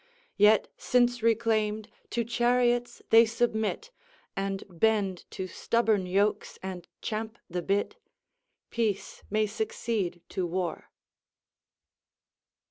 [0.37, 3.91] Yet, since reclaimed, to chariots they submit,
[4.35, 7.97] And bend to stubborn yokes, and champ the bit,
[8.71, 10.89] Peace may succeed to war."